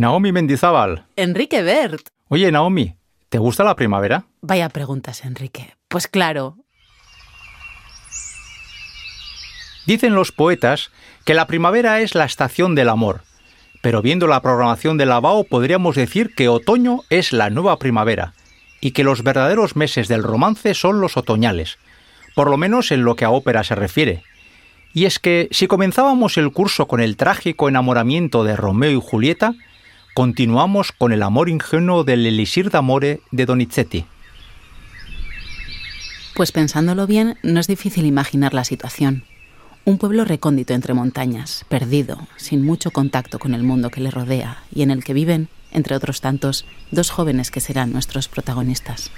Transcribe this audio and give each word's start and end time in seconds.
Naomi 0.00 0.32
Mendizábal. 0.32 1.04
Enrique 1.16 1.60
Bert. 1.60 2.08
Oye, 2.28 2.50
Naomi, 2.50 2.94
¿te 3.28 3.36
gusta 3.36 3.64
la 3.64 3.76
primavera? 3.76 4.24
Vaya 4.40 4.70
preguntas, 4.70 5.26
Enrique. 5.26 5.74
Pues 5.88 6.08
claro. 6.08 6.56
Dicen 9.84 10.14
los 10.14 10.32
poetas 10.32 10.90
que 11.26 11.34
la 11.34 11.46
primavera 11.46 12.00
es 12.00 12.14
la 12.14 12.24
estación 12.24 12.74
del 12.74 12.88
amor, 12.88 13.24
pero 13.82 14.00
viendo 14.00 14.26
la 14.26 14.40
programación 14.40 14.96
de 14.96 15.04
la 15.04 15.20
BAO 15.20 15.44
podríamos 15.44 15.96
decir 15.96 16.34
que 16.34 16.48
otoño 16.48 17.02
es 17.10 17.34
la 17.34 17.50
nueva 17.50 17.78
primavera 17.78 18.32
y 18.80 18.92
que 18.92 19.04
los 19.04 19.22
verdaderos 19.22 19.76
meses 19.76 20.08
del 20.08 20.22
romance 20.22 20.72
son 20.72 21.02
los 21.02 21.18
otoñales, 21.18 21.76
por 22.34 22.48
lo 22.48 22.56
menos 22.56 22.90
en 22.90 23.04
lo 23.04 23.16
que 23.16 23.26
a 23.26 23.30
ópera 23.30 23.64
se 23.64 23.74
refiere. 23.74 24.22
Y 24.94 25.04
es 25.04 25.18
que 25.18 25.48
si 25.50 25.66
comenzábamos 25.66 26.38
el 26.38 26.52
curso 26.52 26.88
con 26.88 27.02
el 27.02 27.18
trágico 27.18 27.68
enamoramiento 27.68 28.44
de 28.44 28.56
Romeo 28.56 28.92
y 28.92 29.00
Julieta, 29.02 29.52
continuamos 30.14 30.92
con 30.92 31.12
el 31.12 31.22
amor 31.22 31.48
ingenuo 31.48 32.04
del 32.04 32.26
Elisir 32.26 32.70
d'Amore 32.70 33.20
de 33.30 33.46
Donizetti. 33.46 34.04
Pues 36.34 36.52
pensándolo 36.52 37.06
bien, 37.06 37.38
no 37.42 37.60
es 37.60 37.66
difícil 37.66 38.06
imaginar 38.06 38.54
la 38.54 38.64
situación. 38.64 39.24
Un 39.84 39.98
pueblo 39.98 40.24
recóndito 40.24 40.74
entre 40.74 40.94
montañas, 40.94 41.64
perdido, 41.68 42.26
sin 42.36 42.64
mucho 42.64 42.90
contacto 42.90 43.38
con 43.38 43.54
el 43.54 43.62
mundo 43.62 43.90
que 43.90 44.00
le 44.00 44.10
rodea 44.10 44.62
y 44.74 44.82
en 44.82 44.90
el 44.90 45.04
que 45.04 45.14
viven, 45.14 45.48
entre 45.72 45.96
otros 45.96 46.20
tantos, 46.20 46.66
dos 46.90 47.10
jóvenes 47.10 47.50
que 47.50 47.60
serán 47.60 47.92
nuestros 47.92 48.28
protagonistas. 48.28 49.10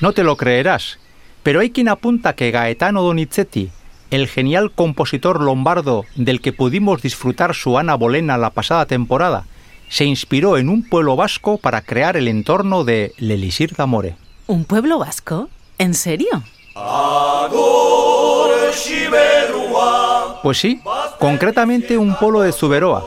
No 0.00 0.12
te 0.12 0.22
lo 0.22 0.36
creerás, 0.36 0.98
pero 1.42 1.60
hay 1.60 1.70
quien 1.70 1.88
apunta 1.88 2.34
que 2.34 2.50
Gaetano 2.50 3.02
Donizetti, 3.02 3.70
el 4.10 4.28
genial 4.28 4.72
compositor 4.72 5.40
lombardo 5.40 6.04
del 6.16 6.40
que 6.40 6.52
pudimos 6.52 7.02
disfrutar 7.02 7.54
su 7.54 7.78
Ana 7.78 7.94
Bolena 7.94 8.38
la 8.38 8.50
pasada 8.50 8.86
temporada, 8.86 9.44
se 9.88 10.04
inspiró 10.04 10.56
en 10.56 10.68
un 10.68 10.88
pueblo 10.88 11.16
vasco 11.16 11.58
para 11.58 11.82
crear 11.82 12.16
el 12.16 12.28
entorno 12.28 12.84
de 12.84 13.12
L'Elisir 13.18 13.74
d'Amore. 13.74 14.16
¿Un 14.46 14.64
pueblo 14.64 14.98
vasco? 14.98 15.48
¿En 15.78 15.94
serio? 15.94 16.42
Pues 20.42 20.58
sí, 20.58 20.80
concretamente 21.18 21.98
un 21.98 22.14
pueblo 22.14 22.40
de 22.42 22.52
Zuberoa. 22.52 23.04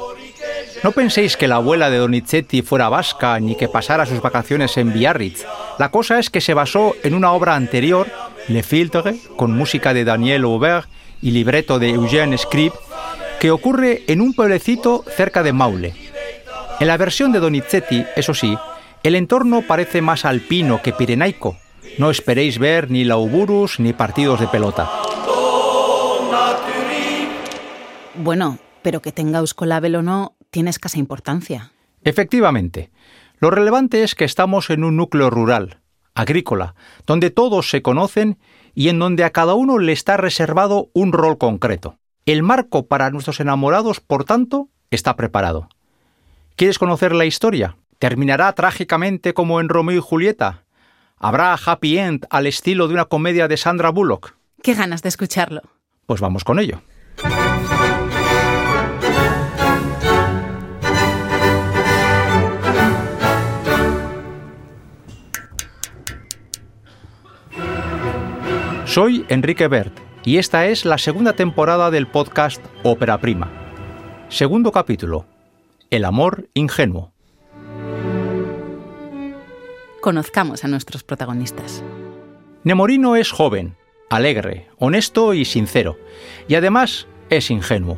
No 0.84 0.92
penséis 0.92 1.38
que 1.38 1.48
la 1.48 1.56
abuela 1.56 1.90
de 1.90 1.98
Donizetti 1.98 2.62
fuera 2.62 2.90
vasca 2.90 3.40
ni 3.40 3.56
que 3.56 3.70
pasara 3.70 4.06
sus 4.06 4.22
vacaciones 4.22 4.76
en 4.76 4.92
Biarritz. 4.92 5.46
La 5.80 5.90
cosa 5.90 6.20
es 6.20 6.30
que 6.30 6.42
se 6.42 6.54
basó 6.54 6.94
en 7.04 7.14
una 7.14 7.32
obra 7.32 7.56
anterior, 7.56 8.08
Le 8.48 8.64
Filtre, 8.64 9.16
con 9.38 9.56
música 9.56 9.94
de 9.94 10.04
Daniel 10.04 10.44
Aubert 10.44 10.90
y 11.22 11.32
libreto 11.32 11.80
de 11.80 11.92
Eugène 11.92 12.38
Scribe, 12.38 12.76
que 13.40 13.52
ocurre 13.52 14.04
en 14.08 14.22
un 14.22 14.34
pueblecito 14.34 15.04
cerca 15.08 15.44
de 15.44 15.54
Maule. 15.54 15.94
En 16.80 16.88
la 16.88 16.98
versión 16.98 17.32
de 17.32 17.40
Donizetti, 17.40 18.06
eso 18.16 18.34
sí, 18.34 18.58
el 19.04 19.16
entorno 19.16 19.62
parece 19.62 20.02
más 20.02 20.26
alpino 20.26 20.82
que 20.82 20.94
pirenaico. 20.94 21.58
No 21.98 22.10
esperéis 22.10 22.58
ver 22.60 22.90
ni 22.90 23.04
lauburus 23.04 23.80
ni 23.80 23.94
partidos 23.94 24.40
de 24.40 24.48
pelota. 24.48 24.90
Bueno, 28.16 28.60
pero 28.82 29.02
que 29.02 29.12
tenga 29.12 29.40
Euskolabel 29.40 29.96
o 29.96 30.02
no, 30.02 30.36
tiene 30.52 30.70
escasa 30.70 31.00
importancia. 31.00 31.72
Efectivamente. 32.04 32.92
Lo 33.40 33.50
relevante 33.50 34.04
es 34.04 34.16
que 34.16 34.26
estamos 34.26 34.70
en 34.70 34.84
un 34.84 34.96
núcleo 34.96 35.30
rural, 35.30 35.80
agrícola, 36.16 36.76
donde 37.06 37.30
todos 37.30 37.70
se 37.70 37.82
conocen 37.82 38.38
y 38.74 38.90
en 38.90 39.00
donde 39.00 39.24
a 39.24 39.32
cada 39.32 39.54
uno 39.54 39.78
le 39.80 39.92
está 39.92 40.18
reservado 40.18 40.90
un 40.94 41.14
rol 41.14 41.38
concreto. 41.38 41.98
El 42.26 42.44
marco 42.44 42.88
para 42.88 43.10
nuestros 43.10 43.40
enamorados, 43.40 44.00
por 44.00 44.24
tanto, 44.24 44.70
está 44.92 45.16
preparado. 45.16 45.68
¿Quieres 46.56 46.80
conocer 46.80 47.14
la 47.14 47.26
historia? 47.26 47.78
¿Terminará 48.00 48.52
trágicamente 48.54 49.34
como 49.34 49.60
en 49.60 49.70
Romeo 49.70 49.98
y 49.98 50.02
Julieta? 50.02 50.64
¿Habrá 51.18 51.54
happy 51.54 51.98
end 51.98 52.26
al 52.30 52.48
estilo 52.48 52.88
de 52.88 52.94
una 52.94 53.06
comedia 53.06 53.48
de 53.48 53.58
Sandra 53.58 53.90
Bullock? 53.90 54.36
Qué 54.62 54.74
ganas 54.74 55.02
de 55.02 55.10
escucharlo. 55.10 55.62
Pues 56.06 56.22
vamos 56.22 56.44
con 56.44 56.60
ello. 56.60 56.82
Soy 68.94 69.26
Enrique 69.28 69.68
Bert 69.68 70.00
y 70.24 70.38
esta 70.38 70.68
es 70.68 70.86
la 70.86 71.00
segunda 71.00 71.34
temporada 71.34 71.90
del 71.90 72.06
podcast 72.06 72.64
Ópera 72.84 73.18
Prima. 73.18 73.52
Segundo 74.30 74.72
capítulo. 74.72 75.26
El 75.90 76.06
amor 76.06 76.48
ingenuo. 76.54 77.12
Conozcamos 80.00 80.64
a 80.64 80.68
nuestros 80.68 81.04
protagonistas. 81.04 81.84
Nemorino 82.64 83.16
es 83.16 83.32
joven, 83.32 83.78
alegre, 84.12 84.68
honesto 84.78 85.34
y 85.34 85.46
sincero, 85.46 85.98
y 86.48 86.54
además 86.54 87.08
es 87.32 87.50
ingenuo. 87.50 87.98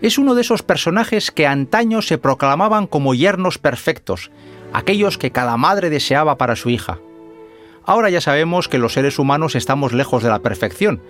Es 0.00 0.16
uno 0.16 0.36
de 0.36 0.42
esos 0.42 0.62
personajes 0.62 1.32
que 1.32 1.48
antaño 1.48 2.02
se 2.02 2.18
proclamaban 2.18 2.86
como 2.86 3.14
yernos 3.14 3.58
perfectos, 3.58 4.30
aquellos 4.72 5.18
que 5.18 5.32
cada 5.32 5.56
madre 5.56 5.90
deseaba 5.90 6.38
para 6.38 6.54
su 6.54 6.70
hija. 6.70 7.00
Ahora 7.86 8.10
ya 8.10 8.20
sabemos 8.20 8.68
que 8.68 8.78
los 8.78 8.94
seres 8.94 9.18
humanos 9.20 9.54
estamos 9.54 9.92
lejos 9.92 10.24
de 10.24 10.28
la 10.28 10.40
perfección, 10.40 11.00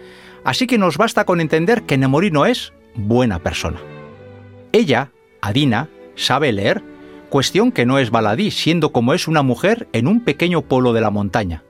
así 0.45 0.67
que 0.67 0.77
nos 0.77 0.99
basta 0.99 1.25
con 1.25 1.41
entender 1.41 1.85
que 1.85 1.97
Nemorino 1.97 2.45
es 2.45 2.75
buena 2.95 3.39
persona. 3.39 3.81
Ella, 4.73 5.11
Adina, 5.41 5.89
sabe 6.17 6.53
leer, 6.53 6.83
cuestión 7.31 7.73
que 7.73 7.87
no 7.87 7.99
es 7.99 8.11
baladí, 8.11 8.51
siendo 8.51 8.93
como 8.93 9.15
es 9.15 9.27
una 9.27 9.43
mujer 9.43 9.89
en 9.95 10.07
un 10.07 10.21
pequeño 10.21 10.63
pueblo 10.63 10.93
de 10.93 11.01
la 11.01 11.11
montaña. 11.11 11.65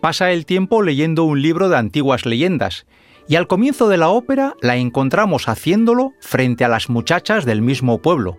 Pasa 0.00 0.30
el 0.30 0.46
tiempo 0.46 0.82
leyendo 0.82 1.24
un 1.24 1.42
libro 1.42 1.68
de 1.68 1.76
antiguas 1.76 2.24
leyendas, 2.24 2.86
y 3.26 3.34
al 3.34 3.48
comienzo 3.48 3.88
de 3.88 3.96
la 3.96 4.10
ópera 4.10 4.54
la 4.60 4.76
encontramos 4.76 5.48
haciéndolo 5.48 6.12
frente 6.20 6.64
a 6.64 6.68
las 6.68 6.88
muchachas 6.88 7.44
del 7.44 7.60
mismo 7.60 8.00
pueblo, 8.02 8.36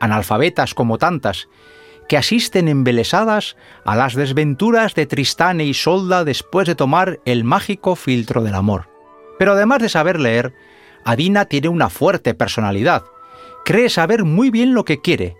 analfabetas 0.00 0.72
como 0.72 0.96
tantas, 0.96 1.48
que 2.08 2.16
asisten 2.16 2.68
embelesadas 2.68 3.56
a 3.84 3.94
las 3.94 4.14
desventuras 4.14 4.94
de 4.94 5.06
Tristán 5.06 5.60
e 5.60 5.64
Isolda 5.64 6.24
después 6.24 6.66
de 6.66 6.74
tomar 6.74 7.20
el 7.26 7.44
mágico 7.44 7.96
filtro 7.96 8.42
del 8.42 8.54
amor. 8.54 8.88
Pero 9.38 9.52
además 9.52 9.80
de 9.80 9.90
saber 9.90 10.18
leer, 10.18 10.54
Adina 11.04 11.44
tiene 11.44 11.68
una 11.68 11.90
fuerte 11.90 12.34
personalidad, 12.34 13.04
cree 13.64 13.90
saber 13.90 14.24
muy 14.24 14.50
bien 14.50 14.74
lo 14.74 14.84
que 14.84 15.00
quiere, 15.00 15.36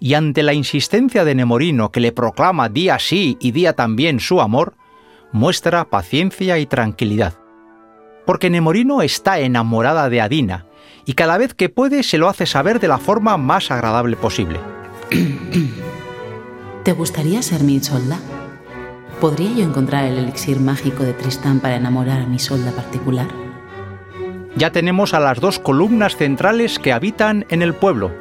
y 0.00 0.14
ante 0.14 0.42
la 0.42 0.54
insistencia 0.54 1.24
de 1.24 1.34
Nemorino 1.34 1.92
que 1.92 2.00
le 2.00 2.12
proclama 2.12 2.68
día 2.68 2.98
sí 2.98 3.36
y 3.40 3.52
día 3.52 3.74
también 3.74 4.18
su 4.18 4.40
amor, 4.40 4.74
muestra 5.32 5.84
paciencia 5.84 6.58
y 6.58 6.66
tranquilidad. 6.66 7.34
Porque 8.24 8.50
Nemorino 8.50 9.02
está 9.02 9.38
enamorada 9.38 10.08
de 10.08 10.20
Adina, 10.20 10.66
y 11.04 11.12
cada 11.12 11.38
vez 11.38 11.54
que 11.54 11.68
puede 11.68 12.02
se 12.02 12.18
lo 12.18 12.28
hace 12.28 12.46
saber 12.46 12.80
de 12.80 12.88
la 12.88 12.98
forma 12.98 13.36
más 13.36 13.70
agradable 13.70 14.16
posible. 14.16 14.58
¿Te 16.86 16.92
gustaría 16.92 17.42
ser 17.42 17.64
mi 17.64 17.74
Isolda? 17.74 18.20
¿Podría 19.20 19.50
yo 19.50 19.64
encontrar 19.64 20.04
el 20.04 20.18
elixir 20.18 20.60
mágico 20.60 21.02
de 21.02 21.14
Tristán 21.14 21.58
para 21.58 21.74
enamorar 21.74 22.20
a 22.20 22.26
mi 22.26 22.36
Isolda 22.36 22.70
particular? 22.70 23.26
Ya 24.54 24.70
tenemos 24.70 25.12
a 25.12 25.18
las 25.18 25.40
dos 25.40 25.58
columnas 25.58 26.14
centrales 26.14 26.78
que 26.78 26.92
habitan 26.92 27.44
en 27.48 27.62
el 27.62 27.74
pueblo, 27.74 28.12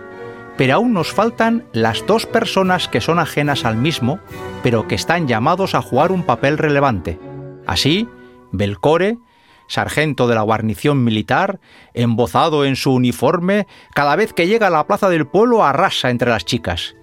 pero 0.57 0.73
aún 0.73 0.93
nos 0.93 1.13
faltan 1.13 1.65
las 1.73 2.07
dos 2.07 2.25
personas 2.25 2.87
que 2.87 3.01
son 3.01 3.19
ajenas 3.19 3.65
al 3.65 3.77
mismo, 3.77 4.17
pero 4.63 4.87
que 4.87 4.95
están 4.95 5.27
llamados 5.27 5.75
a 5.75 5.83
jugar 5.83 6.11
un 6.11 6.23
papel 6.23 6.57
relevante. 6.57 7.19
Así, 7.67 8.09
Belcore, 8.51 9.19
sargento 9.67 10.27
de 10.27 10.33
la 10.33 10.41
guarnición 10.41 11.03
militar, 11.03 11.59
embozado 11.93 12.65
en 12.65 12.77
su 12.77 12.93
uniforme, 12.93 13.67
cada 13.93 14.15
vez 14.15 14.33
que 14.33 14.47
llega 14.47 14.65
a 14.65 14.71
la 14.71 14.87
plaza 14.87 15.07
del 15.09 15.27
pueblo 15.27 15.63
arrasa 15.63 16.09
entre 16.09 16.31
las 16.31 16.45
chicas. 16.45 16.95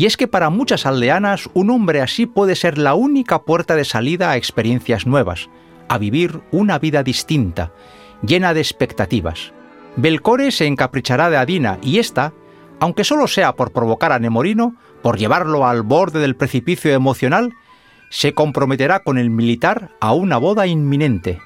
Y 0.00 0.06
es 0.06 0.16
que 0.16 0.28
para 0.28 0.48
muchas 0.48 0.86
aldeanas 0.86 1.50
un 1.52 1.68
hombre 1.68 2.00
así 2.00 2.24
puede 2.24 2.56
ser 2.56 2.78
la 2.78 2.94
única 2.94 3.42
puerta 3.42 3.76
de 3.76 3.84
salida 3.84 4.30
a 4.30 4.38
experiencias 4.38 5.06
nuevas, 5.06 5.50
a 5.90 5.98
vivir 5.98 6.40
una 6.52 6.78
vida 6.78 7.02
distinta, 7.02 7.74
llena 8.22 8.54
de 8.54 8.60
expectativas. 8.60 9.52
Belcore 9.96 10.52
se 10.52 10.64
encaprichará 10.64 11.28
de 11.28 11.36
Adina 11.36 11.78
y 11.82 11.98
ésta, 11.98 12.32
aunque 12.80 13.04
solo 13.04 13.28
sea 13.28 13.56
por 13.56 13.72
provocar 13.72 14.10
a 14.12 14.18
Nemorino, 14.18 14.74
por 15.02 15.18
llevarlo 15.18 15.66
al 15.66 15.82
borde 15.82 16.18
del 16.18 16.34
precipicio 16.34 16.94
emocional, 16.94 17.52
se 18.08 18.32
comprometerá 18.32 19.00
con 19.00 19.18
el 19.18 19.28
militar 19.28 19.90
a 20.00 20.14
una 20.14 20.38
boda 20.38 20.66
inminente. 20.66 21.42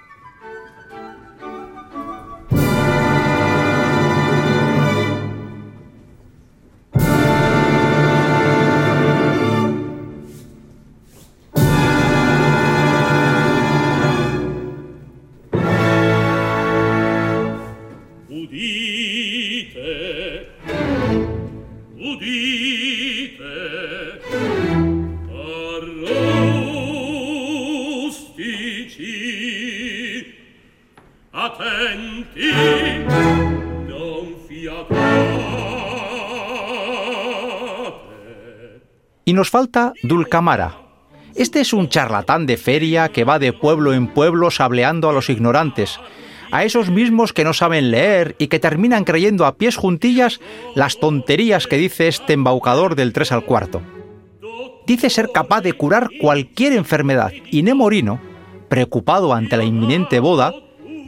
Y 39.26 39.32
nos 39.32 39.50
falta 39.50 39.94
Dulcamara. 40.02 40.78
Este 41.34 41.60
es 41.60 41.72
un 41.72 41.88
charlatán 41.88 42.46
de 42.46 42.56
feria 42.56 43.08
que 43.08 43.24
va 43.24 43.38
de 43.38 43.52
pueblo 43.52 43.92
en 43.92 44.08
pueblo 44.08 44.50
sableando 44.50 45.08
a 45.08 45.12
los 45.12 45.30
ignorantes, 45.30 45.98
a 46.54 46.62
esos 46.62 46.88
mismos 46.88 47.32
que 47.32 47.42
no 47.42 47.52
saben 47.52 47.90
leer 47.90 48.36
y 48.38 48.46
que 48.46 48.60
terminan 48.60 49.02
creyendo 49.02 49.44
a 49.44 49.56
pies 49.56 49.74
juntillas 49.74 50.38
las 50.76 51.00
tonterías 51.00 51.66
que 51.66 51.76
dice 51.76 52.06
este 52.06 52.34
embaucador 52.34 52.94
del 52.94 53.12
3 53.12 53.32
al 53.32 53.44
cuarto. 53.44 53.82
Dice 54.86 55.10
ser 55.10 55.30
capaz 55.34 55.62
de 55.62 55.72
curar 55.72 56.10
cualquier 56.20 56.74
enfermedad 56.74 57.32
y 57.50 57.64
Nemorino, 57.64 58.20
preocupado 58.68 59.34
ante 59.34 59.56
la 59.56 59.64
inminente 59.64 60.20
boda, 60.20 60.54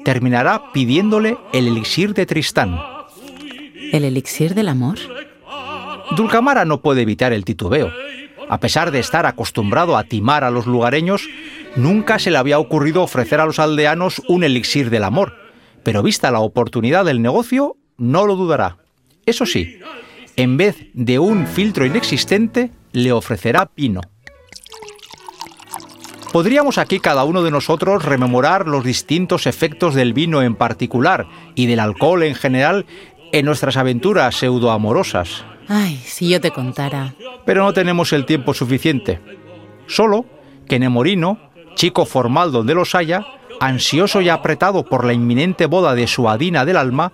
terminará 0.05 0.73
pidiéndole 0.73 1.39
el 1.53 1.69
elixir 1.69 2.13
de 2.13 2.27
Tristán. 2.27 2.81
¿El 3.93 4.03
elixir 4.03 4.53
del 4.53 4.69
amor? 4.69 4.99
Dulcamara 6.17 6.65
no 6.65 6.81
puede 6.81 7.03
evitar 7.03 7.33
el 7.33 7.45
titubeo. 7.45 7.93
A 8.49 8.59
pesar 8.59 8.91
de 8.91 8.99
estar 8.99 9.27
acostumbrado 9.27 9.97
a 9.97 10.03
timar 10.03 10.43
a 10.43 10.51
los 10.51 10.67
lugareños, 10.67 11.29
nunca 11.77 12.19
se 12.19 12.31
le 12.31 12.39
había 12.39 12.59
ocurrido 12.59 13.03
ofrecer 13.03 13.41
a 13.41 13.47
los 13.47 13.59
aldeanos 13.59 14.23
un 14.29 14.45
elixir 14.45 14.91
del 14.91 15.05
amor. 15.05 15.35
Pero 15.83 16.03
vista 16.03 16.31
la 16.31 16.41
oportunidad 16.41 17.05
del 17.05 17.23
negocio, 17.23 17.77
no 17.97 18.27
lo 18.27 18.37
dudará. 18.37 18.79
Eso 19.25 19.47
sí, 19.47 19.79
en 20.37 20.57
vez 20.57 20.87
de 20.95 21.19
un 21.19 21.47
filtro 21.47 21.87
inexistente, 21.87 22.71
le 22.93 23.13
ofrecerá 23.13 23.67
pino. 23.67 24.01
Podríamos 26.33 26.77
aquí 26.77 27.01
cada 27.01 27.25
uno 27.25 27.43
de 27.43 27.51
nosotros 27.51 28.05
rememorar 28.05 28.67
los 28.67 28.85
distintos 28.85 29.47
efectos 29.47 29.95
del 29.95 30.13
vino 30.13 30.43
en 30.43 30.55
particular 30.55 31.27
y 31.55 31.67
del 31.67 31.81
alcohol 31.81 32.23
en 32.25 32.35
general 32.35 32.85
en 33.33 33.47
nuestras 33.47 33.77
aventuras 33.77 34.37
pseudoamorosas. 34.37 35.45
Ay, 35.69 35.97
si 36.05 36.29
yo 36.29 36.41
te 36.41 36.51
contara. 36.51 37.15
Pero 37.45 37.65
no 37.65 37.73
tenemos 37.73 38.13
el 38.13 38.27
tiempo 38.27 38.55
suficiente. 38.55 39.21
Solo 39.87 40.27
que 40.69 40.79
Nemorino, 40.79 41.39
chico 41.77 42.05
formal 42.05 42.51
donde 42.51 42.75
los 42.75 42.97
haya, 42.97 43.25
ansioso 43.61 44.21
y 44.21 44.29
apretado 44.29 44.85
por 44.85 45.05
la 45.05 45.13
inminente 45.13 45.67
boda 45.67 45.95
de 45.95 46.09
su 46.09 46.29
Adina 46.29 46.65
del 46.65 46.77
alma, 46.77 47.13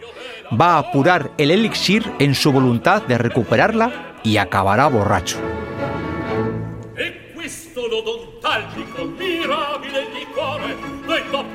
va 0.58 0.76
a 0.76 0.78
apurar 0.78 1.32
el 1.36 1.50
elixir 1.50 2.10
en 2.18 2.34
su 2.34 2.50
voluntad 2.50 3.02
de 3.02 3.18
recuperarla 3.18 4.14
y 4.22 4.38
acabará 4.38 4.86
borracho. 4.86 5.38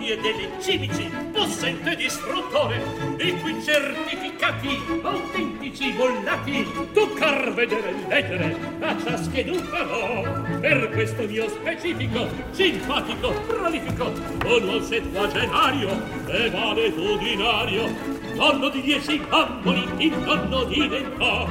materie 0.08 0.22
degli 0.22 0.48
civici 0.62 1.10
possente 1.34 1.96
distruttore 1.96 2.82
i 3.18 3.38
cui 3.42 3.62
certificati 3.62 4.80
autentici 5.02 5.92
bollati 5.92 6.66
tu 6.94 7.14
car 7.14 7.54
vedere 7.54 7.90
e 7.90 8.08
leggere 8.08 8.58
a 8.80 8.96
ciaschedun 8.98 9.64
farò 9.64 10.60
per 10.62 10.90
questo 10.92 11.24
mio 11.24 11.50
specifico 11.50 12.28
simpatico 12.52 13.32
prolifico 13.48 14.12
buono 14.38 14.82
settuagenario 14.82 15.90
e 16.28 16.50
valetudinario. 16.50 18.26
Nonno 18.36 18.70
di 18.70 18.82
dieci 18.82 19.18
bamboli 19.28 19.84
il 19.98 20.18
nonno 20.18 20.64
diventò 20.66 21.48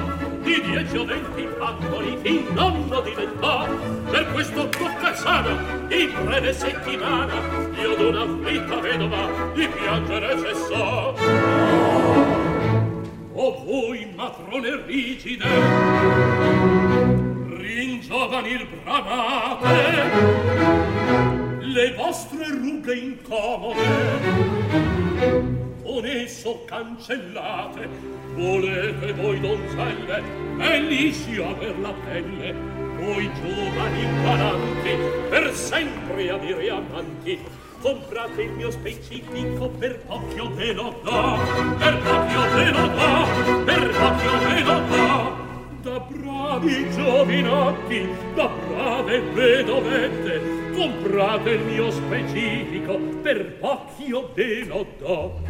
di 0.46 0.60
dieci 0.62 0.96
o 0.96 1.04
venti 1.04 1.48
bamboli 1.58 2.19
il 2.22 2.46
nonno 2.52 3.00
diventò 3.00 3.66
per 4.08 4.31
questo 4.31 4.69
tocca 4.69 5.12
sana 5.12 5.50
in 5.88 6.12
breve 6.25 6.52
settimana 6.52 7.34
io 7.81 7.96
d'una 7.96 8.22
afflitta 8.22 8.76
vedova 8.76 9.28
di 9.54 9.66
piangere 9.66 10.38
cessò 10.38 11.14
o 13.32 13.64
voi 13.64 14.08
matrone 14.14 14.84
rigide 14.87 15.44
ringiovanil 17.58 18.69
bramate 18.84 19.75
le 21.58 21.94
vostre 21.96 22.46
rughe 22.50 22.94
incomode 22.94 24.04
con 25.96 26.04
esso 26.04 26.62
cancellate 26.66 27.88
volete 28.34 29.14
voi 29.14 29.40
donzelle 29.40 30.22
felici 30.58 31.40
aver 31.40 31.78
la 31.78 31.94
pelle 32.04 32.52
voi 32.98 33.31
giovani 33.32 34.02
imbaranti 34.02 34.90
per 35.31 35.54
sempre 35.54 36.28
avere 36.28 36.69
amanti 36.69 37.38
comprate 37.81 38.43
il 38.43 38.50
mio 38.50 38.70
specifico 38.70 39.70
per 39.70 39.98
pochio 40.00 40.52
ve 40.54 40.75
lo 40.75 41.00
do 41.02 41.38
per 41.78 41.96
pochio 42.02 42.40
ve 42.50 42.70
lo 42.72 42.87
do 42.88 43.64
per 43.64 43.90
pochio 43.90 44.38
ve 44.49 44.60
lo 44.64 44.81
do 44.90 45.44
da 45.81 45.99
bravi 46.00 46.90
giovinotti 46.90 48.08
da 48.34 48.49
brave 48.49 49.20
vedovette 49.32 50.55
comprate 50.76 51.50
il 51.52 51.62
mio 51.62 51.90
specifico 51.90 52.99
per 53.23 53.55
pochi 53.55 54.08
io 54.08 54.31
ve 54.34 54.64
lo 54.67 54.87
do 54.99 55.40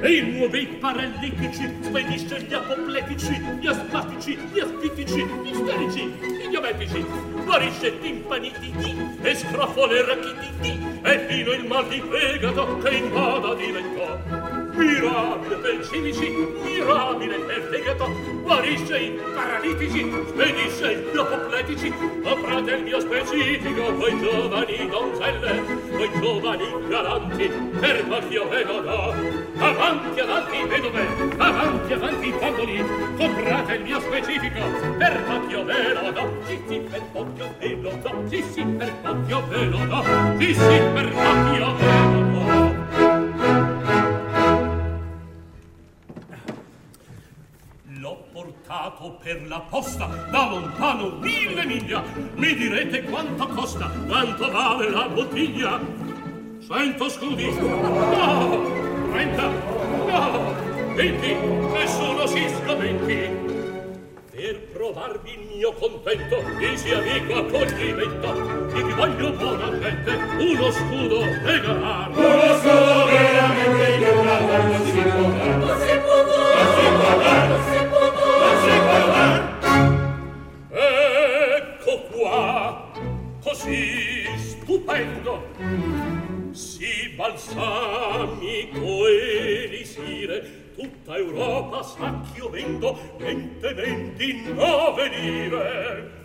e 0.00 0.12
i 0.16 0.32
nuovi 0.32 0.66
paralitici 0.80 1.72
spedisce 1.80 2.42
gli 2.42 2.52
apopletici 2.52 3.40
gli 3.60 3.66
asmatici 3.68 4.36
gli 4.52 4.58
astitici 4.58 5.24
gli 5.24 5.50
isterici 5.50 6.02
gli 6.02 6.48
diabetici 6.48 7.06
guarisce 7.44 7.96
timpanititi 8.00 8.96
e 9.22 9.34
scrofole 9.36 10.04
rachititi 10.04 10.80
e 11.04 11.18
fino 11.28 11.52
il 11.52 11.64
mal 11.66 11.86
di 11.86 12.02
fegato 12.10 12.78
che 12.78 12.90
in 12.90 13.08
moda 13.12 13.54
diventò 13.54 14.41
Mirabile 14.74 15.56
per 15.56 15.86
civici, 15.86 16.30
mirabile 16.64 17.38
per 17.40 17.68
fegato, 17.70 18.10
guarisce 18.42 18.98
i 18.98 19.20
paralitici, 19.34 20.10
spedisce 20.28 21.10
gli 21.12 21.18
apopletici, 21.18 21.92
aprate 22.24 22.70
il 22.70 22.82
mio 22.82 23.00
specifico, 23.00 23.94
voi 23.94 24.18
giovani 24.18 24.88
donzelle, 24.88 25.62
voi 25.90 26.10
giovani 26.18 26.88
galanti, 26.88 27.50
per 27.80 28.06
macchio 28.06 28.50
e 28.50 28.64
godò. 28.64 29.14
Avanti, 29.58 30.20
avanti, 30.20 30.62
vedove, 30.66 31.06
avanti, 31.36 31.92
avanti, 31.92 32.34
bamboli, 32.40 32.84
comprate 33.18 33.74
il 33.74 33.82
mio 33.82 34.00
specifico, 34.00 34.60
per 34.96 35.22
macchio 35.26 35.64
ve 35.64 35.92
lo 35.92 36.10
do, 36.12 36.32
ci 36.46 36.80
per 36.88 37.02
macchio 37.12 37.54
ve 37.58 37.76
lo 37.80 37.98
do, 38.02 38.30
ci 38.30 38.64
per 38.78 38.92
macchio 39.02 39.46
ve 39.48 39.64
lo 39.66 39.78
do, 39.86 40.04
ci 40.38 40.54
per 40.54 41.12
macchio 41.12 41.52
ve 41.52 41.58
lo 41.58 41.66
do. 41.66 42.11
Portato 48.92 49.16
per 49.22 49.46
la 49.48 49.60
posta 49.60 50.06
da 50.30 50.48
lontano 50.48 51.10
mille 51.20 51.64
miglia. 51.64 52.02
Mi 52.34 52.54
direte 52.54 53.02
quanto 53.04 53.46
costa 53.48 53.90
quanto 54.06 54.50
vale 54.50 54.90
la 54.90 55.08
bottiglia? 55.08 55.80
Cento 56.66 57.08
scudi. 57.08 57.50
No 57.58 58.62
trenta. 59.10 59.48
No 59.48 60.54
venti. 60.94 61.34
Nessuno 61.34 62.26
si 62.26 62.46
scomenti 62.48 63.50
per 64.30 64.60
provarvi 64.72 65.30
il 65.30 65.56
mio 65.56 65.72
contento 65.74 66.42
mi 66.58 66.76
sia 66.76 66.98
amico 66.98 67.34
accoglimento 67.34 68.68
e 68.74 68.82
ti 68.82 68.92
voglio 68.92 69.30
buona 69.32 69.78
gente 69.78 70.10
uno 70.10 70.70
scudo 70.70 71.20
regalar 71.44 72.10
uno 72.10 72.56
scudo 72.56 73.04
veramente 73.04 73.90
io 74.00 74.24
la 74.24 74.38
voglio 74.38 74.84
si 74.86 75.02
può 75.02 75.20
non 75.20 75.80
si 75.80 75.98
può 75.98 76.16
non 76.24 76.66
si 76.74 76.86
può 76.96 77.46
non 77.46 77.60
si 77.70 77.86
può 77.88 77.92
Ecco 77.92 78.01
di 87.12 87.16
balsamico 87.16 89.06
elisire, 89.06 90.72
tutta 90.74 91.16
Europa 91.16 91.82
sa 91.82 92.20
ch'io 92.32 92.48
vendo 92.48 92.98
no 94.54 94.94
venire. 94.94 96.20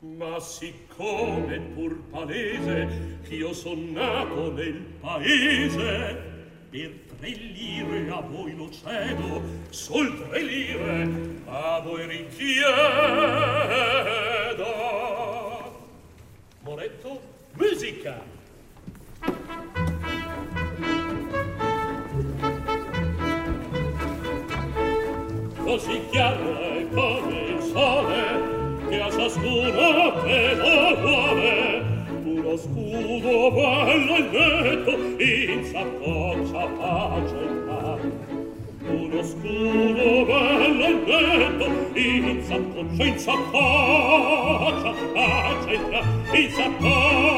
Ma 0.00 0.40
siccome 0.40 1.58
pur 1.74 1.96
palese 2.10 3.20
ch'io 3.28 3.52
son 3.52 3.92
nato 3.92 4.52
nel 4.52 4.80
paese, 5.00 6.24
per 6.70 6.90
tre 7.18 7.30
lire 7.30 8.10
a 8.10 8.20
voi 8.20 8.54
lo 8.54 8.68
cedo, 8.70 9.42
sol 9.70 10.28
tre 10.28 10.42
lire 10.42 11.08
a 11.46 11.80
voi 11.80 12.06
richiedo. 12.06 12.64
Moretto, 16.62 17.20
musica! 17.52 18.35
così 25.76 26.00
chiaro 26.10 26.58
e 26.58 26.88
come 26.94 27.40
il 27.54 27.60
sole 27.60 28.88
che 28.88 28.98
a 28.98 29.10
ciascuno 29.10 30.22
che 30.24 30.54
lo 30.54 30.96
vuole. 31.02 31.84
Uno 32.24 32.56
scudo 32.56 33.50
bello 33.50 34.16
e 34.16 34.22
netto 34.32 34.92
in 35.22 35.64
saccoccia 35.66 36.66
pace 36.78 37.36
e 37.36 37.48
pan 37.66 38.12
uno 38.88 39.22
scudo 39.22 40.24
bello 40.24 40.84
e 40.84 40.92
netto 41.04 41.98
in 41.98 42.42
saccoccia 42.42 43.04
in 43.04 43.18
saccoccia 43.18 44.94
pace 45.12 45.72
e 45.72 45.78
pan 45.78 46.36
in 46.36 46.50
saccoccia 46.50 47.35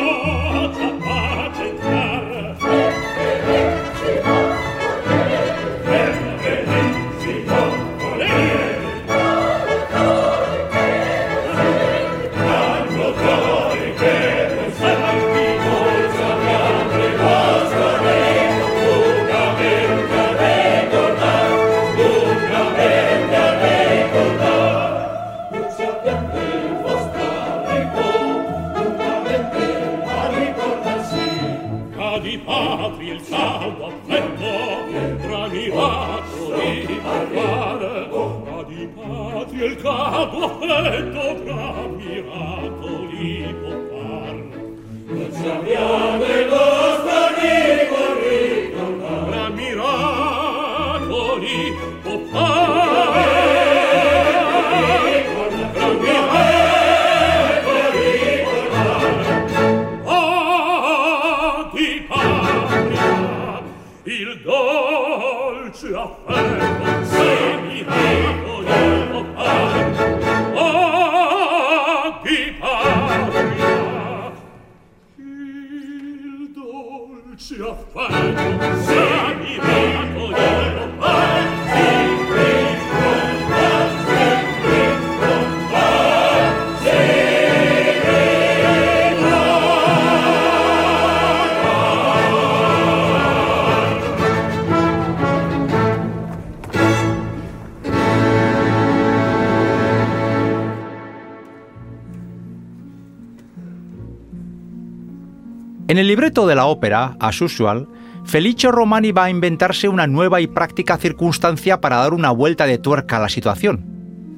En 105.99 106.03
el 106.03 106.07
libreto 106.07 106.47
de 106.47 106.55
la 106.55 106.67
ópera, 106.67 107.17
as 107.19 107.41
usual, 107.43 107.89
Felice 108.23 108.71
Romani 108.71 109.11
va 109.11 109.25
a 109.25 109.31
inventarse 109.31 109.89
una 109.89 110.07
nueva 110.07 110.41
y 110.41 110.47
práctica 110.47 110.97
circunstancia 110.97 111.81
para 111.81 111.97
dar 111.97 112.15
una 112.15 112.31
vuelta 112.31 112.67
de 112.67 112.79
tuerca 112.79 113.17
a 113.17 113.21
la 113.21 113.29
situación. 113.29 113.85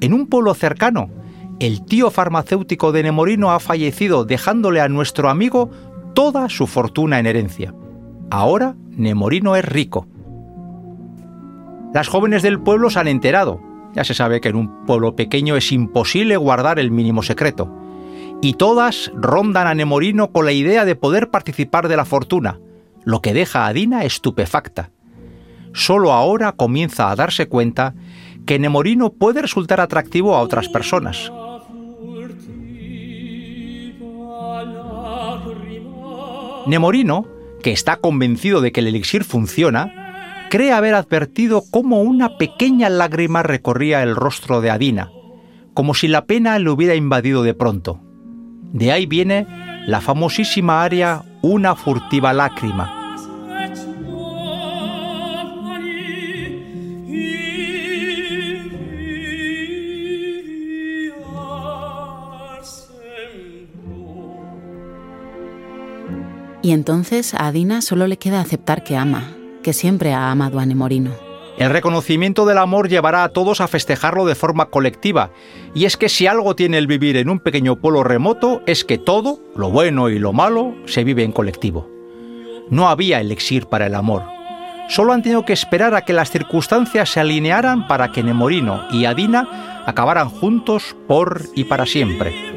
En 0.01 0.15
un 0.15 0.25
pueblo 0.25 0.55
cercano, 0.55 1.11
el 1.59 1.85
tío 1.85 2.09
farmacéutico 2.09 2.91
de 2.91 3.03
Nemorino 3.03 3.51
ha 3.51 3.59
fallecido 3.59 4.25
dejándole 4.25 4.81
a 4.81 4.89
nuestro 4.89 5.29
amigo 5.29 5.69
toda 6.15 6.49
su 6.49 6.65
fortuna 6.65 7.19
en 7.19 7.27
herencia. 7.27 7.75
Ahora 8.31 8.75
Nemorino 8.89 9.55
es 9.55 9.63
rico. 9.63 10.07
Las 11.93 12.07
jóvenes 12.07 12.41
del 12.41 12.59
pueblo 12.59 12.89
se 12.89 13.01
han 13.01 13.07
enterado. 13.07 13.61
Ya 13.93 14.03
se 14.03 14.15
sabe 14.15 14.41
que 14.41 14.49
en 14.49 14.55
un 14.55 14.83
pueblo 14.87 15.15
pequeño 15.15 15.55
es 15.55 15.71
imposible 15.71 16.37
guardar 16.37 16.79
el 16.79 16.89
mínimo 16.89 17.21
secreto 17.21 17.80
y 18.41 18.53
todas 18.53 19.11
rondan 19.15 19.67
a 19.67 19.75
Nemorino 19.75 20.31
con 20.31 20.45
la 20.45 20.51
idea 20.51 20.83
de 20.83 20.95
poder 20.95 21.29
participar 21.29 21.87
de 21.87 21.95
la 21.95 22.05
fortuna, 22.05 22.59
lo 23.03 23.21
que 23.21 23.33
deja 23.33 23.67
a 23.67 23.73
Dina 23.73 24.03
estupefacta. 24.03 24.89
Solo 25.73 26.11
ahora 26.11 26.51
comienza 26.53 27.11
a 27.11 27.15
darse 27.15 27.47
cuenta 27.47 27.93
que 28.45 28.59
Nemorino 28.59 29.13
puede 29.13 29.41
resultar 29.41 29.79
atractivo 29.79 30.35
a 30.35 30.41
otras 30.41 30.67
personas. 30.69 31.31
Nemorino, 36.65 37.27
que 37.63 37.71
está 37.71 37.97
convencido 37.97 38.61
de 38.61 38.71
que 38.71 38.81
el 38.81 38.87
elixir 38.87 39.23
funciona, 39.23 40.47
cree 40.49 40.73
haber 40.73 40.95
advertido 40.95 41.63
cómo 41.71 42.01
una 42.01 42.37
pequeña 42.37 42.89
lágrima 42.89 43.43
recorría 43.43 44.03
el 44.03 44.15
rostro 44.15 44.61
de 44.61 44.69
Adina, 44.69 45.11
como 45.73 45.93
si 45.93 46.07
la 46.07 46.25
pena 46.25 46.59
le 46.59 46.69
hubiera 46.69 46.95
invadido 46.95 47.43
de 47.43 47.53
pronto. 47.53 48.01
De 48.73 48.91
ahí 48.91 49.05
viene 49.05 49.47
la 49.87 50.01
famosísima 50.01 50.83
aria 50.83 51.23
Una 51.41 51.75
furtiva 51.75 52.33
lágrima. 52.33 52.97
Y 66.63 66.73
entonces 66.73 67.33
a 67.33 67.47
Adina 67.47 67.81
solo 67.81 68.05
le 68.05 68.17
queda 68.17 68.39
aceptar 68.39 68.83
que 68.83 68.95
ama, 68.95 69.35
que 69.63 69.73
siempre 69.73 70.13
ha 70.13 70.29
amado 70.29 70.59
a 70.59 70.65
Nemorino. 70.65 71.30
El 71.57 71.69
reconocimiento 71.69 72.45
del 72.45 72.57
amor 72.57 72.89
llevará 72.89 73.23
a 73.23 73.29
todos 73.29 73.61
a 73.61 73.67
festejarlo 73.67 74.25
de 74.25 74.35
forma 74.35 74.67
colectiva, 74.67 75.31
y 75.75 75.85
es 75.85 75.97
que 75.97 76.09
si 76.09 76.25
algo 76.25 76.55
tiene 76.55 76.77
el 76.77 76.87
vivir 76.87 77.17
en 77.17 77.29
un 77.29 77.39
pequeño 77.39 77.75
pueblo 77.75 78.03
remoto 78.03 78.61
es 78.65 78.83
que 78.83 78.97
todo, 78.97 79.39
lo 79.55 79.69
bueno 79.69 80.09
y 80.09 80.17
lo 80.17 80.33
malo, 80.33 80.73
se 80.85 81.03
vive 81.03 81.23
en 81.23 81.31
colectivo. 81.31 81.89
No 82.69 82.89
había 82.89 83.19
elixir 83.19 83.67
para 83.67 83.85
el 83.85 83.95
amor. 83.95 84.23
Solo 84.89 85.13
han 85.13 85.23
tenido 85.23 85.45
que 85.45 85.53
esperar 85.53 85.93
a 85.93 86.01
que 86.01 86.13
las 86.13 86.31
circunstancias 86.31 87.09
se 87.09 87.19
alinearan 87.19 87.87
para 87.87 88.11
que 88.11 88.23
Nemorino 88.23 88.85
y 88.91 89.05
Adina 89.05 89.83
acabaran 89.85 90.29
juntos 90.29 90.95
por 91.07 91.43
y 91.55 91.65
para 91.65 91.85
siempre. 91.85 92.50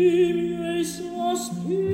Kyrie 0.00 0.84
sospiri. 0.84 1.89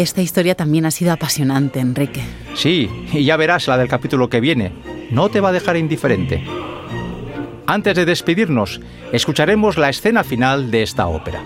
Esta 0.00 0.22
historia 0.22 0.54
también 0.54 0.86
ha 0.86 0.90
sido 0.90 1.12
apasionante, 1.12 1.78
Enrique. 1.78 2.22
Sí, 2.54 2.88
y 3.12 3.22
ya 3.22 3.36
verás 3.36 3.68
la 3.68 3.76
del 3.76 3.86
capítulo 3.86 4.30
que 4.30 4.40
viene. 4.40 4.72
No 5.10 5.28
te 5.28 5.40
va 5.40 5.50
a 5.50 5.52
dejar 5.52 5.76
indiferente. 5.76 6.42
Antes 7.66 7.96
de 7.96 8.06
despedirnos, 8.06 8.80
escucharemos 9.12 9.76
la 9.76 9.90
escena 9.90 10.24
final 10.24 10.70
de 10.70 10.84
esta 10.84 11.06
ópera. 11.06 11.42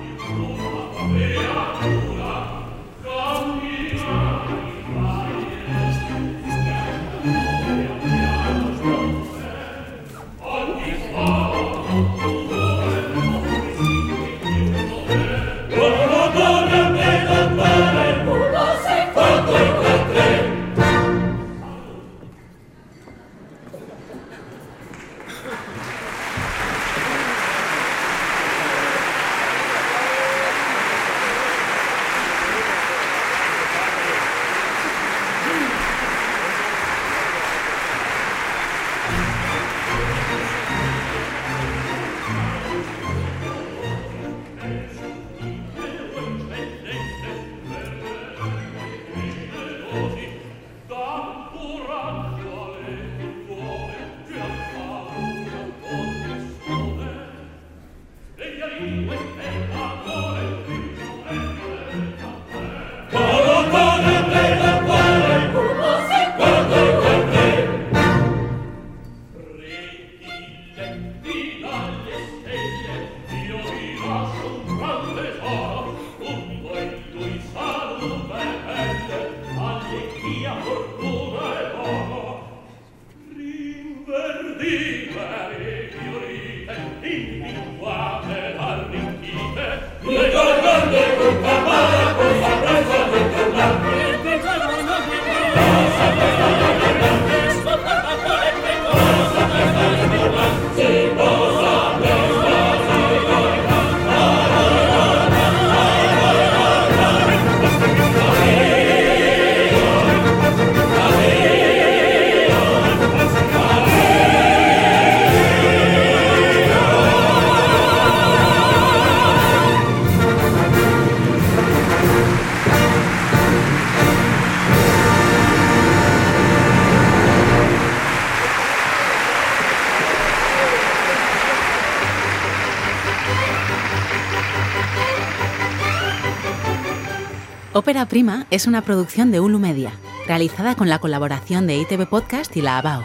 Ópera 137.84 138.08
Prima 138.08 138.46
es 138.50 138.66
una 138.66 138.80
producción 138.80 139.30
de 139.30 139.40
Ulu 139.40 139.58
Media, 139.58 139.92
realizada 140.26 140.74
con 140.74 140.88
la 140.88 141.00
colaboración 141.00 141.66
de 141.66 141.76
ITV 141.76 142.06
Podcast 142.06 142.56
y 142.56 142.62
la 142.62 142.78
ABAO. 142.78 143.04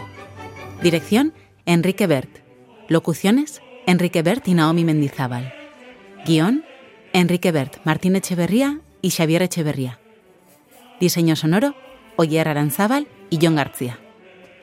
Dirección, 0.82 1.34
Enrique 1.66 2.06
Bert. 2.06 2.38
Locuciones, 2.88 3.60
Enrique 3.86 4.22
Bert 4.22 4.48
y 4.48 4.54
Naomi 4.54 4.84
Mendizábal. 4.84 5.52
Guión, 6.24 6.64
Enrique 7.12 7.52
Bert, 7.52 7.76
Martín 7.84 8.16
Echeverría 8.16 8.80
y 9.02 9.10
Xavier 9.10 9.42
Echeverría. 9.42 9.98
Diseño 10.98 11.36
sonoro, 11.36 11.74
Oyer 12.16 12.48
Aranzábal 12.48 13.06
y 13.28 13.38
John 13.42 13.56
García. 13.56 13.98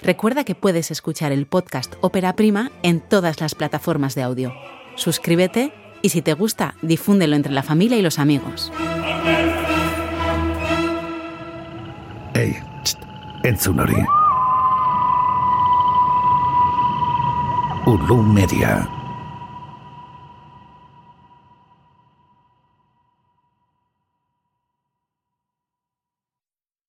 Recuerda 0.02 0.46
que 0.46 0.56
puedes 0.56 0.90
escuchar 0.90 1.32
el 1.32 1.46
podcast 1.46 1.94
Ópera 2.02 2.36
Prima 2.36 2.72
en 2.82 3.02
todas 3.02 3.40
las 3.40 3.54
plataformas 3.54 4.16
de 4.16 4.24
audio. 4.24 4.52
Suscríbete 4.96 5.74
y 6.02 6.10
si 6.10 6.24
te 6.24 6.34
gusta, 6.34 6.74
difúndelo 6.82 7.36
entre 7.36 7.54
la 7.54 7.62
familia 7.62 8.00
y 8.00 8.02
los 8.02 8.18
amigos. 8.18 8.72
Entzun 13.44 13.80
hori. 13.80 14.06
Ulu 17.86 18.22
Media. 18.24 18.97